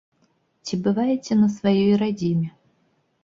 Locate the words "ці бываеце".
0.65-1.33